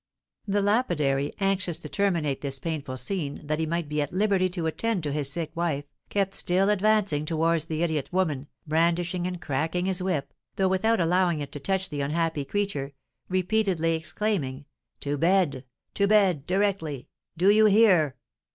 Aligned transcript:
The 0.47 0.63
lapidary, 0.63 1.31
anxious 1.39 1.77
to 1.77 1.87
terminate 1.87 2.41
this 2.41 2.57
painful 2.57 2.97
scene, 2.97 3.39
that 3.45 3.59
he 3.59 3.67
might 3.67 3.87
be 3.87 4.01
at 4.01 4.11
liberty 4.11 4.49
to 4.49 4.65
attend 4.65 5.03
to 5.03 5.11
his 5.11 5.31
sick 5.31 5.51
wife, 5.55 5.85
kept 6.09 6.33
still 6.33 6.71
advancing 6.71 7.23
towards 7.23 7.65
the 7.67 7.83
idiot 7.83 8.11
woman, 8.11 8.47
brandishing 8.65 9.27
and 9.27 9.39
cracking 9.39 9.85
his 9.85 10.01
whip, 10.01 10.33
though 10.55 10.67
without 10.67 10.99
allowing 10.99 11.39
it 11.39 11.51
to 11.51 11.59
touch 11.59 11.89
the 11.89 12.01
unhappy 12.01 12.43
creature, 12.45 12.93
repeatedly 13.29 13.93
exclaiming, 13.93 14.65
"To 15.01 15.17
bed! 15.19 15.65
to 15.93 16.07
bed, 16.07 16.47
directly! 16.47 17.07
Do 17.37 17.51
you 17.51 17.67
hear?" 17.67 18.15